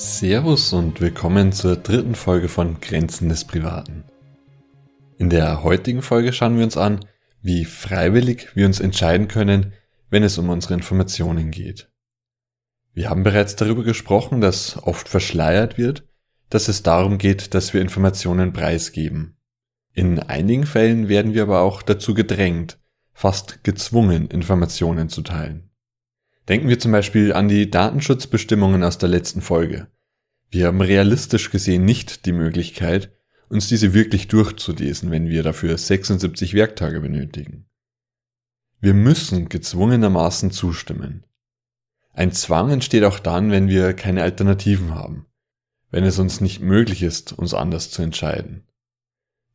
[0.00, 4.04] Servus und willkommen zur dritten Folge von Grenzen des Privaten.
[5.18, 7.04] In der heutigen Folge schauen wir uns an,
[7.42, 9.74] wie freiwillig wir uns entscheiden können,
[10.08, 11.90] wenn es um unsere Informationen geht.
[12.94, 16.08] Wir haben bereits darüber gesprochen, dass oft verschleiert wird,
[16.48, 19.36] dass es darum geht, dass wir Informationen preisgeben.
[19.92, 22.78] In einigen Fällen werden wir aber auch dazu gedrängt,
[23.12, 25.70] fast gezwungen, Informationen zu teilen.
[26.48, 29.86] Denken wir zum Beispiel an die Datenschutzbestimmungen aus der letzten Folge.
[30.50, 33.12] Wir haben realistisch gesehen nicht die Möglichkeit,
[33.48, 37.68] uns diese wirklich durchzulesen, wenn wir dafür 76 Werktage benötigen.
[38.80, 41.24] Wir müssen gezwungenermaßen zustimmen.
[42.12, 45.26] Ein Zwang entsteht auch dann, wenn wir keine Alternativen haben,
[45.90, 48.66] wenn es uns nicht möglich ist, uns anders zu entscheiden.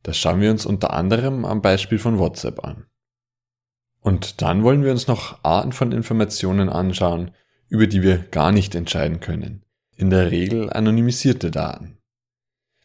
[0.02, 2.86] Das schauen wir uns unter anderem am Beispiel von WhatsApp an.
[4.00, 7.32] Und dann wollen wir uns noch Arten von Informationen anschauen,
[7.68, 9.65] über die wir gar nicht entscheiden können.
[9.96, 11.98] In der Regel anonymisierte Daten.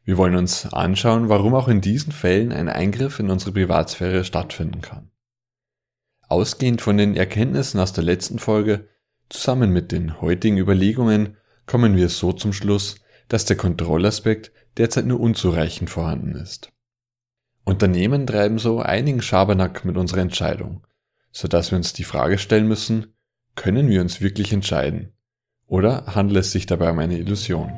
[0.03, 4.81] Wir wollen uns anschauen, warum auch in diesen Fällen ein Eingriff in unsere Privatsphäre stattfinden
[4.81, 5.11] kann.
[6.27, 8.87] Ausgehend von den Erkenntnissen aus der letzten Folge,
[9.29, 12.95] zusammen mit den heutigen Überlegungen, kommen wir so zum Schluss,
[13.27, 16.71] dass der Kontrollaspekt derzeit nur unzureichend vorhanden ist.
[17.63, 20.85] Unternehmen treiben so einigen Schabernack mit unserer Entscheidung
[21.31, 23.13] sodass wir uns die Frage stellen müssen,
[23.55, 25.13] können wir uns wirklich entscheiden?
[25.71, 27.71] Oder handelt es sich dabei um eine Illusion?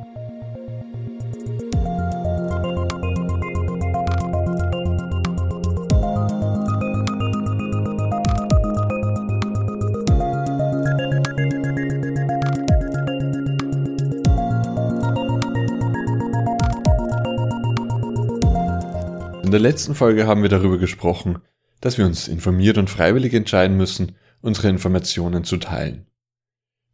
[19.44, 21.38] In der letzten Folge haben wir darüber gesprochen,
[21.80, 26.08] dass wir uns informiert und freiwillig entscheiden müssen, unsere Informationen zu teilen.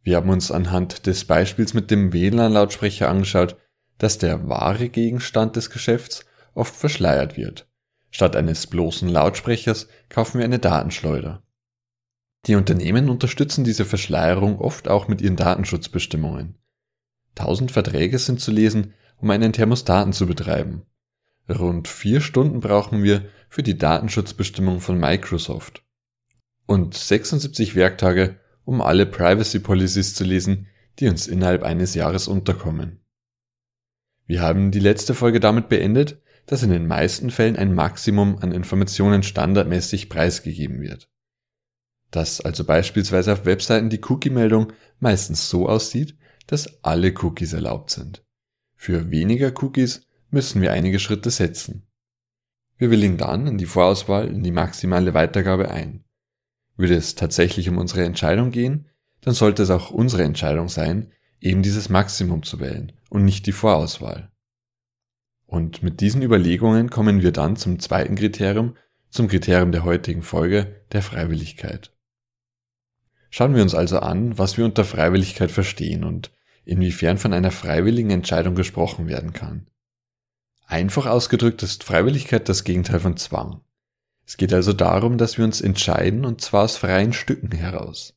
[0.03, 3.57] Wir haben uns anhand des Beispiels mit dem WLAN-Lautsprecher angeschaut,
[3.97, 7.67] dass der wahre Gegenstand des Geschäfts oft verschleiert wird.
[8.09, 11.43] Statt eines bloßen Lautsprechers kaufen wir eine Datenschleuder.
[12.47, 16.57] Die Unternehmen unterstützen diese Verschleierung oft auch mit ihren Datenschutzbestimmungen.
[17.35, 20.81] Tausend Verträge sind zu lesen, um einen Thermostaten zu betreiben.
[21.47, 25.83] Rund vier Stunden brauchen wir für die Datenschutzbestimmung von Microsoft.
[26.65, 28.39] Und 76 Werktage,
[28.71, 30.67] um alle Privacy Policies zu lesen,
[30.97, 33.01] die uns innerhalb eines Jahres unterkommen.
[34.25, 38.53] Wir haben die letzte Folge damit beendet, dass in den meisten Fällen ein Maximum an
[38.53, 41.09] Informationen standardmäßig preisgegeben wird.
[42.11, 44.71] Dass also beispielsweise auf Webseiten die Cookie-Meldung
[45.01, 46.15] meistens so aussieht,
[46.47, 48.23] dass alle Cookies erlaubt sind.
[48.77, 51.87] Für weniger Cookies müssen wir einige Schritte setzen.
[52.77, 56.05] Wir willigen dann in die Vorauswahl in die maximale Weitergabe ein.
[56.81, 58.87] Würde es tatsächlich um unsere Entscheidung gehen,
[59.21, 63.51] dann sollte es auch unsere Entscheidung sein, eben dieses Maximum zu wählen und nicht die
[63.51, 64.31] Vorauswahl.
[65.45, 68.77] Und mit diesen Überlegungen kommen wir dann zum zweiten Kriterium,
[69.11, 71.95] zum Kriterium der heutigen Folge, der Freiwilligkeit.
[73.29, 76.31] Schauen wir uns also an, was wir unter Freiwilligkeit verstehen und
[76.65, 79.67] inwiefern von einer freiwilligen Entscheidung gesprochen werden kann.
[80.65, 83.61] Einfach ausgedrückt ist Freiwilligkeit das Gegenteil von Zwang.
[84.25, 88.15] Es geht also darum, dass wir uns entscheiden und zwar aus freien Stücken heraus.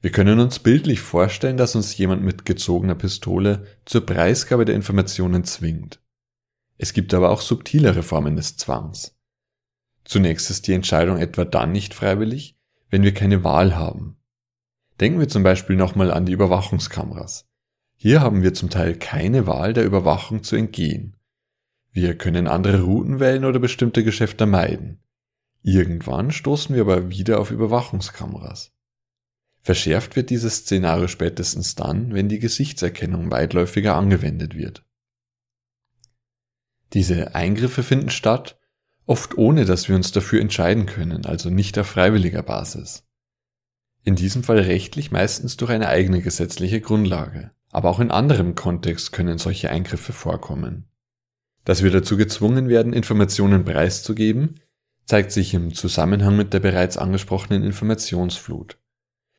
[0.00, 5.44] Wir können uns bildlich vorstellen, dass uns jemand mit gezogener Pistole zur Preisgabe der Informationen
[5.44, 6.00] zwingt.
[6.76, 9.16] Es gibt aber auch subtilere Formen des Zwangs.
[10.04, 12.56] Zunächst ist die Entscheidung etwa dann nicht freiwillig,
[12.90, 14.16] wenn wir keine Wahl haben.
[15.00, 17.46] Denken wir zum Beispiel nochmal an die Überwachungskameras.
[17.96, 21.16] Hier haben wir zum Teil keine Wahl, der Überwachung zu entgehen.
[21.90, 25.00] Wir können andere Routen wählen oder bestimmte Geschäfte meiden.
[25.62, 28.72] Irgendwann stoßen wir aber wieder auf Überwachungskameras.
[29.60, 34.84] Verschärft wird dieses Szenario spätestens dann, wenn die Gesichtserkennung weitläufiger angewendet wird.
[36.94, 38.58] Diese Eingriffe finden statt,
[39.04, 43.04] oft ohne dass wir uns dafür entscheiden können, also nicht auf freiwilliger Basis.
[44.04, 49.12] In diesem Fall rechtlich meistens durch eine eigene gesetzliche Grundlage, aber auch in anderem Kontext
[49.12, 50.88] können solche Eingriffe vorkommen.
[51.64, 54.60] Dass wir dazu gezwungen werden, Informationen preiszugeben,
[55.08, 58.78] zeigt sich im Zusammenhang mit der bereits angesprochenen Informationsflut.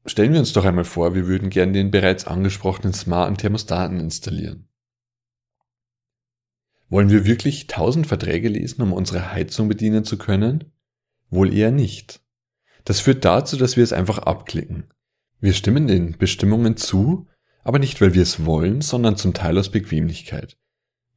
[0.07, 4.68] Stellen wir uns doch einmal vor, wir würden gern den bereits angesprochenen smarten Thermostaten installieren.
[6.89, 10.71] Wollen wir wirklich tausend Verträge lesen, um unsere Heizung bedienen zu können?
[11.30, 12.19] Wohl eher nicht.
[12.83, 14.86] Das führt dazu, dass wir es einfach abklicken.
[15.39, 17.27] Wir stimmen den Bestimmungen zu,
[17.63, 20.57] aber nicht, weil wir es wollen, sondern zum Teil aus Bequemlichkeit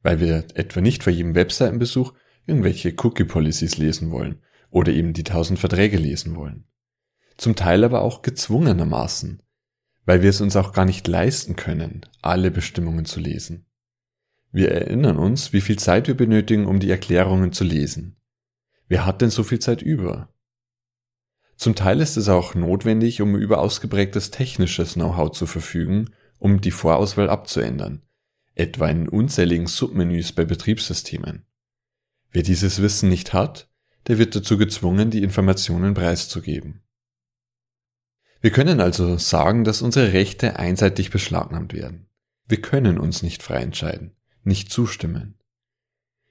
[0.03, 2.13] weil wir etwa nicht vor jedem Webseitenbesuch
[2.45, 6.65] irgendwelche Cookie-Policies lesen wollen oder eben die tausend Verträge lesen wollen.
[7.37, 9.41] Zum Teil aber auch gezwungenermaßen,
[10.05, 13.65] weil wir es uns auch gar nicht leisten können, alle Bestimmungen zu lesen.
[14.51, 18.17] Wir erinnern uns, wie viel Zeit wir benötigen, um die Erklärungen zu lesen.
[18.87, 20.29] Wer hat denn so viel Zeit über?
[21.55, 26.71] Zum Teil ist es auch notwendig, um über ausgeprägtes technisches Know-how zu verfügen, um die
[26.71, 28.03] Vorauswahl abzuändern,
[28.53, 31.45] etwa in unzähligen Submenüs bei Betriebssystemen.
[32.33, 33.69] Wer dieses Wissen nicht hat,
[34.07, 36.81] der wird dazu gezwungen, die Informationen preiszugeben.
[38.41, 42.09] Wir können also sagen, dass unsere Rechte einseitig beschlagnahmt werden.
[42.45, 45.39] Wir können uns nicht frei entscheiden, nicht zustimmen.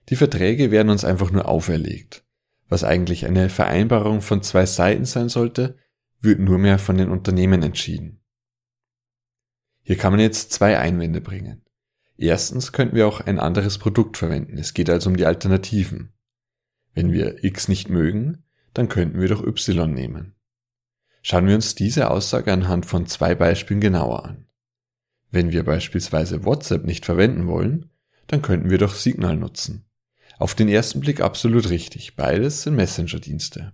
[0.09, 2.25] Die Verträge werden uns einfach nur auferlegt.
[2.69, 5.79] Was eigentlich eine Vereinbarung von zwei Seiten sein sollte,
[6.21, 8.21] wird nur mehr von den Unternehmen entschieden.
[9.83, 11.63] Hier kann man jetzt zwei Einwände bringen.
[12.23, 14.57] Erstens könnten wir auch ein anderes Produkt verwenden.
[14.57, 16.13] Es geht also um die Alternativen.
[16.95, 20.37] Wenn wir X nicht mögen, dann könnten wir doch Y nehmen.
[21.23, 24.47] Schauen wir uns diese Aussage anhand von zwei Beispielen genauer an.
[25.33, 27.91] Wenn wir beispielsweise WhatsApp nicht verwenden wollen,
[28.29, 29.85] dann könnten wir doch Signal nutzen.
[30.39, 33.73] Auf den ersten Blick absolut richtig, beides sind Messenger-Dienste.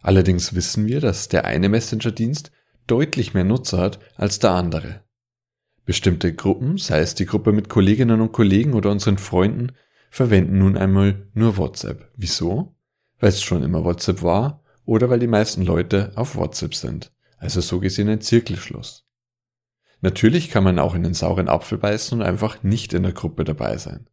[0.00, 2.50] Allerdings wissen wir, dass der eine Messenger-Dienst
[2.86, 5.04] deutlich mehr Nutzer hat als der andere.
[5.84, 9.72] Bestimmte Gruppen, sei es die Gruppe mit Kolleginnen und Kollegen oder unseren Freunden,
[10.10, 12.10] verwenden nun einmal nur WhatsApp.
[12.16, 12.76] Wieso?
[13.18, 17.12] Weil es schon immer WhatsApp war oder weil die meisten Leute auf WhatsApp sind.
[17.38, 19.06] Also so gesehen ein Zirkelschluss.
[20.00, 23.44] Natürlich kann man auch in den sauren Apfel beißen und einfach nicht in der Gruppe
[23.44, 24.08] dabei sein.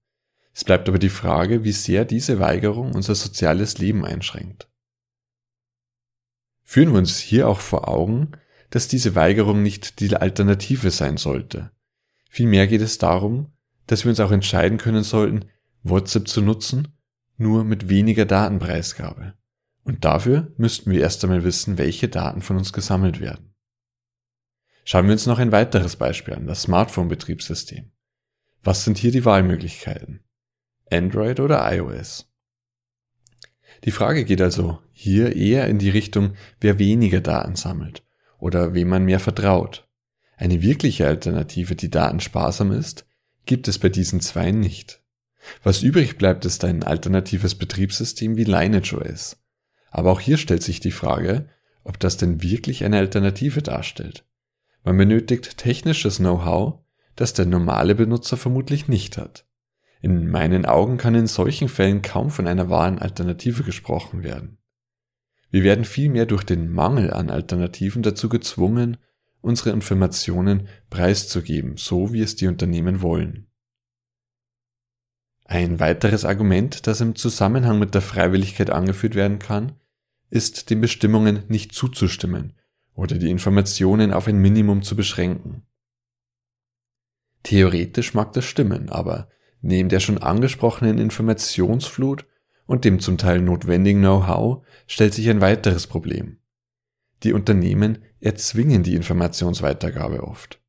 [0.53, 4.69] Es bleibt aber die Frage, wie sehr diese Weigerung unser soziales Leben einschränkt.
[6.63, 8.31] Führen wir uns hier auch vor Augen,
[8.69, 11.71] dass diese Weigerung nicht die Alternative sein sollte.
[12.29, 13.51] Vielmehr geht es darum,
[13.87, 15.45] dass wir uns auch entscheiden können sollten,
[15.81, 16.89] WhatsApp zu nutzen,
[17.37, 19.33] nur mit weniger Datenpreisgabe.
[19.83, 23.55] Und dafür müssten wir erst einmal wissen, welche Daten von uns gesammelt werden.
[24.83, 27.91] Schauen wir uns noch ein weiteres Beispiel an, das Smartphone-Betriebssystem.
[28.61, 30.21] Was sind hier die Wahlmöglichkeiten?
[30.91, 32.27] Android oder iOS?
[33.85, 38.03] Die Frage geht also hier eher in die Richtung, wer weniger Daten sammelt
[38.39, 39.87] oder wem man mehr vertraut.
[40.37, 43.05] Eine wirkliche Alternative, die datensparsam ist,
[43.45, 45.01] gibt es bei diesen zwei nicht.
[45.63, 49.37] Was übrig bleibt, ist ein alternatives Betriebssystem wie Lineage OS.
[49.91, 51.49] Aber auch hier stellt sich die Frage,
[51.83, 54.25] ob das denn wirklich eine Alternative darstellt.
[54.83, 56.79] Man benötigt technisches Know-how,
[57.15, 59.45] das der normale Benutzer vermutlich nicht hat.
[60.01, 64.58] In meinen Augen kann in solchen Fällen kaum von einer wahren Alternative gesprochen werden.
[65.51, 68.97] Wir werden vielmehr durch den Mangel an Alternativen dazu gezwungen,
[69.41, 73.47] unsere Informationen preiszugeben, so wie es die Unternehmen wollen.
[75.45, 79.73] Ein weiteres Argument, das im Zusammenhang mit der Freiwilligkeit angeführt werden kann,
[80.29, 82.53] ist den Bestimmungen nicht zuzustimmen
[82.93, 85.63] oder die Informationen auf ein Minimum zu beschränken.
[87.41, 89.29] Theoretisch mag das stimmen, aber
[89.61, 92.27] neben der schon angesprochenen Informationsflut
[92.69, 96.37] und dem zum Teil notwendigen Know-how stellt sich ein weiteres Problem.
[97.23, 100.61] Die Unternehmen erzwingen die Informationsweitergabe oft.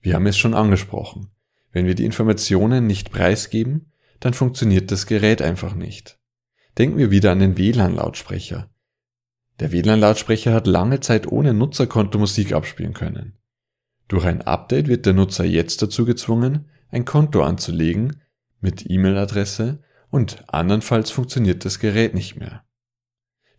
[0.00, 1.32] Wir haben es schon angesprochen.
[1.72, 3.90] Wenn wir die Informationen nicht preisgeben,
[4.20, 6.20] dann funktioniert das Gerät einfach nicht.
[6.78, 8.70] Denken wir wieder an den WLAN-Lautsprecher.
[9.58, 13.36] Der WLAN-Lautsprecher hat lange Zeit ohne Nutzerkonto Musik abspielen können.
[14.06, 18.20] Durch ein Update wird der Nutzer jetzt dazu gezwungen, ein Konto anzulegen
[18.60, 19.82] mit E-Mail-Adresse
[20.12, 22.64] und andernfalls funktioniert das Gerät nicht mehr.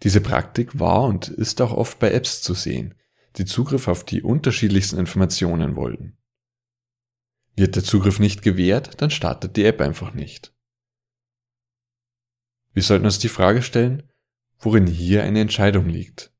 [0.03, 2.93] Diese Praktik war und ist auch oft bei Apps zu sehen,
[3.37, 6.15] die Zugriff auf die unterschiedlichsten Informationen wollten.
[7.55, 10.53] Wird der Zugriff nicht gewährt, dann startet die App einfach nicht.
[12.71, 14.03] Wir sollten uns die Frage stellen,
[14.59, 16.33] worin hier eine Entscheidung liegt.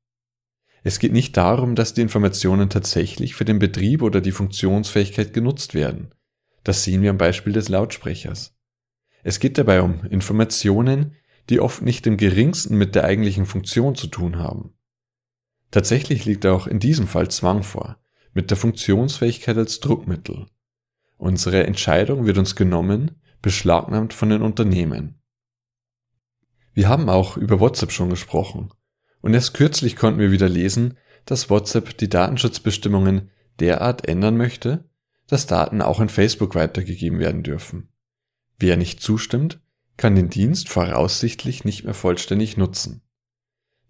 [0.84, 5.74] Es geht nicht darum, dass die Informationen tatsächlich für den Betrieb oder die Funktionsfähigkeit genutzt
[5.74, 6.14] werden.
[6.62, 8.54] Das sehen wir am Beispiel des Lautsprechers.
[9.24, 11.16] Es geht dabei um Informationen,
[11.48, 14.74] die oft nicht im geringsten mit der eigentlichen Funktion zu tun haben.
[15.70, 17.96] Tatsächlich liegt auch in diesem Fall Zwang vor,
[18.34, 20.46] mit der Funktionsfähigkeit als Druckmittel.
[21.16, 25.20] Unsere Entscheidung wird uns genommen, beschlagnahmt von den Unternehmen.
[26.74, 28.70] Wir haben auch über WhatsApp schon gesprochen.
[29.22, 34.90] Und erst kürzlich konnten wir wieder lesen, dass WhatsApp die Datenschutzbestimmungen derart ändern möchte,
[35.28, 37.88] dass Daten auch an Facebook weitergegeben werden dürfen.
[38.58, 39.60] Wer nicht zustimmt,
[39.96, 43.02] kann den Dienst voraussichtlich nicht mehr vollständig nutzen.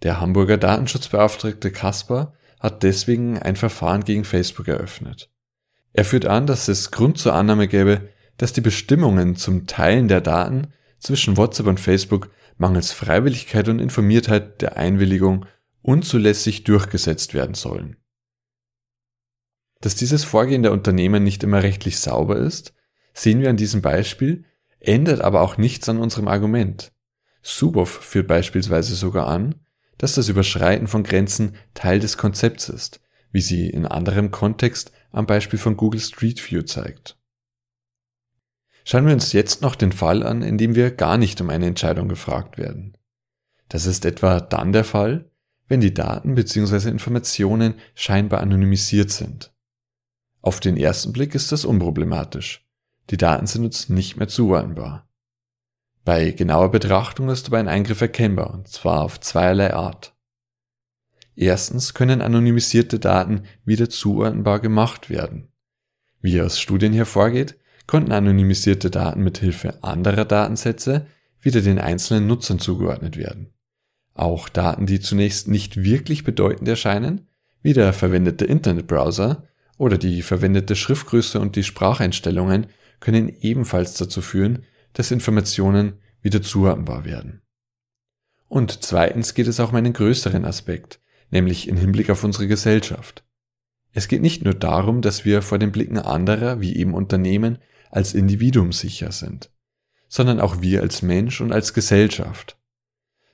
[0.03, 5.31] Der Hamburger Datenschutzbeauftragte Kasper hat deswegen ein Verfahren gegen Facebook eröffnet.
[5.93, 10.21] Er führt an, dass es Grund zur Annahme gäbe, dass die Bestimmungen zum Teilen der
[10.21, 15.47] Daten zwischen WhatsApp und Facebook mangels Freiwilligkeit und Informiertheit der Einwilligung
[15.83, 17.97] unzulässig durchgesetzt werden sollen.
[19.81, 22.75] Dass dieses Vorgehen der Unternehmen nicht immer rechtlich sauber ist,
[23.13, 24.45] sehen wir an diesem Beispiel,
[24.89, 26.93] ändert aber auch nichts an unserem Argument.
[27.43, 29.57] Suboff führt beispielsweise sogar an,
[29.99, 33.01] dass das Überschreiten von Grenzen Teil des Konzepts ist,
[33.33, 37.17] wie sie in anderem Kontext am Beispiel von Google Street View zeigt.
[38.85, 41.67] Schauen wir uns jetzt noch den Fall an, in dem wir gar nicht um eine
[41.67, 42.97] Entscheidung gefragt werden.
[43.69, 45.31] Das ist etwa dann der Fall,
[45.69, 46.91] wenn die Daten bzw.
[46.91, 49.55] Informationen scheinbar anonymisiert sind.
[50.43, 52.64] Auf den ersten Blick ist das unproblematisch.
[53.11, 55.09] Die Daten sind uns nicht mehr zuordnenbar.
[56.05, 60.15] Bei genauer Betrachtung ist aber ein Eingriff erkennbar, und zwar auf zweierlei Art.
[61.37, 65.49] Erstens können anonymisierte Daten wieder zuordnenbar gemacht werden.
[66.21, 71.07] Wie aus Studien hervorgeht, konnten anonymisierte Daten mit Hilfe anderer Datensätze
[71.41, 73.53] wieder den einzelnen Nutzern zugeordnet werden.
[74.15, 77.29] Auch Daten, die zunächst nicht wirklich bedeutend erscheinen,
[77.63, 82.69] wie der verwendete Internetbrowser oder die verwendete Schriftgröße und die Spracheinstellungen,
[83.05, 87.43] können ebenfalls dazu führen, dass Informationen wieder zuordnenbar werden.
[88.49, 93.23] Und zweitens geht es auch um einen größeren Aspekt, nämlich im Hinblick auf unsere Gesellschaft.
[93.93, 97.59] Es geht nicht nur darum, dass wir vor den Blicken anderer, wie eben Unternehmen,
[97.91, 99.51] als Individuum sicher sind,
[100.09, 102.59] sondern auch wir als Mensch und als Gesellschaft.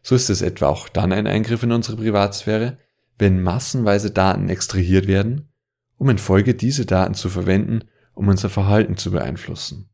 [0.03, 2.79] So ist es etwa auch dann ein Eingriff in unsere Privatsphäre,
[3.19, 5.53] wenn massenweise Daten extrahiert werden,
[5.97, 7.85] um in Folge diese Daten zu verwenden,
[8.21, 9.89] um unser Verhalten zu beeinflussen.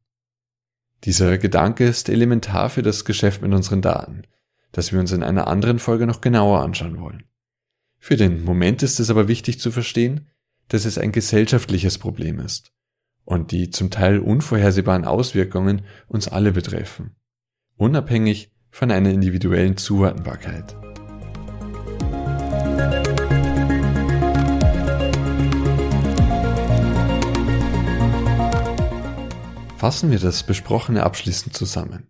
[1.04, 4.22] Dieser Gedanke ist elementar für das Geschäft mit unseren Daten,
[4.72, 7.22] das wir uns in einer anderen Folge noch genauer anschauen wollen.
[7.98, 10.26] Für den Moment ist es aber wichtig zu verstehen,
[10.66, 12.72] dass es ein gesellschaftliches Problem ist
[13.24, 17.14] und die zum Teil unvorhersehbaren Auswirkungen uns alle betreffen,
[17.76, 20.76] unabhängig von einer individuellen Zuordnbarkeit.
[29.76, 32.08] Fassen wir das Besprochene abschließend zusammen.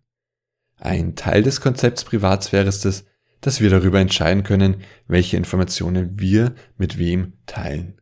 [0.79, 3.07] Ein Teil des Konzepts Privatsphäre ist es,
[3.41, 8.01] dass wir darüber entscheiden können, welche Informationen wir mit wem teilen.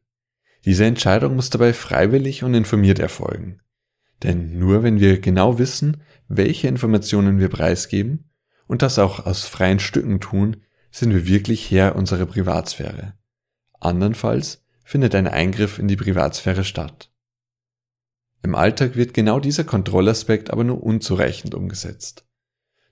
[0.66, 3.60] Diese Entscheidung muss dabei freiwillig und informiert erfolgen.
[4.22, 8.30] Denn nur wenn wir genau wissen, welche Informationen wir preisgeben
[8.66, 10.58] und das auch aus freien Stücken tun,
[10.90, 13.14] sind wir wirklich Herr unserer Privatsphäre.
[13.80, 17.13] Andernfalls findet ein Eingriff in die Privatsphäre statt.
[18.44, 22.26] Im Alltag wird genau dieser Kontrollaspekt aber nur unzureichend umgesetzt.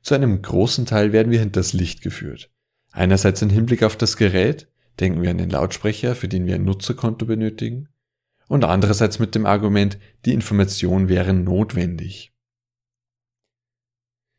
[0.00, 2.50] Zu einem großen Teil werden wir hinters Licht geführt.
[2.90, 4.66] Einerseits im Hinblick auf das Gerät,
[4.98, 7.90] denken wir an den Lautsprecher, für den wir ein Nutzerkonto benötigen,
[8.48, 12.32] und andererseits mit dem Argument, die Information wäre notwendig.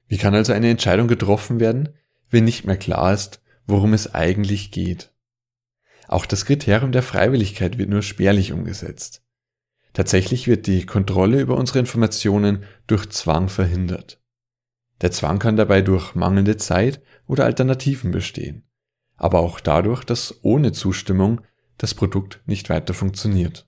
[0.08, 1.90] Wie kann also eine Entscheidung getroffen werden,
[2.32, 5.14] wenn nicht mehr klar ist, worum es eigentlich geht?
[6.08, 9.23] Auch das Kriterium der Freiwilligkeit wird nur spärlich umgesetzt.
[9.94, 14.20] Tatsächlich wird die Kontrolle über unsere Informationen durch Zwang verhindert.
[15.02, 18.68] Der Zwang kann dabei durch mangelnde Zeit oder Alternativen bestehen,
[19.18, 21.42] aber auch dadurch, dass ohne Zustimmung
[21.78, 23.68] das Produkt nicht weiter funktioniert.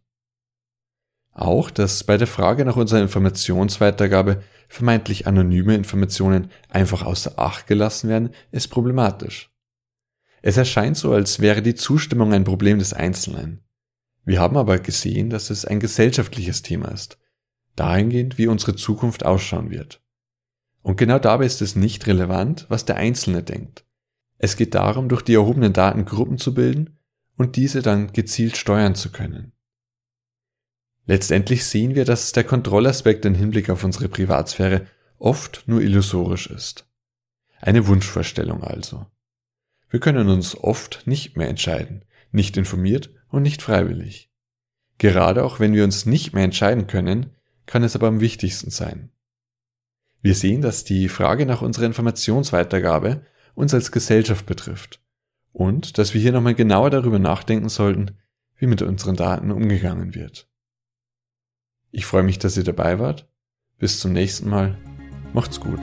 [1.32, 8.10] Auch, dass bei der Frage nach unserer Informationsweitergabe vermeintlich anonyme Informationen einfach außer Acht gelassen
[8.10, 9.51] werden, ist problematisch.
[10.41, 13.65] Es erscheint so, als wäre die Zustimmung ein Problem des Einzelnen.
[14.25, 17.20] Wir haben aber gesehen, dass es ein gesellschaftliches Thema ist,
[17.75, 20.01] dahingehend, wie unsere Zukunft ausschauen wird.
[20.82, 23.86] Und genau dabei ist es nicht relevant, was der Einzelne denkt.
[24.38, 26.98] Es geht darum, durch die erhobenen Daten Gruppen zu bilden
[27.38, 29.53] und diese dann gezielt steuern zu können.
[31.05, 34.88] Letztendlich sehen wir, dass der Kontrollaspekt im Hinblick auf unsere Privatsphäre
[35.20, 36.88] oft nur illusorisch ist.
[37.62, 39.05] Eine Wunschvorstellung also.
[39.89, 44.32] Wir können uns oft nicht mehr entscheiden, nicht informiert und nicht freiwillig.
[44.98, 47.32] Gerade auch wenn wir uns nicht mehr entscheiden können,
[47.65, 49.12] kann es aber am wichtigsten sein.
[50.22, 55.01] Wir sehen, dass die Frage nach unserer Informationsweitergabe uns als Gesellschaft betrifft
[55.51, 58.12] und dass wir hier nochmal genauer darüber nachdenken sollten,
[58.58, 60.48] wie mit unseren Daten umgegangen wird.
[61.92, 63.27] Ich freue mich, dass ihr dabei wart.
[63.77, 64.77] Bis zum nächsten Mal.
[65.34, 65.80] Macht's gut.